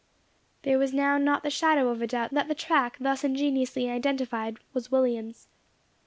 [0.63, 4.57] There was now not the shadow of a doubt that the track thus ingeniously identified
[4.73, 5.47] was William's.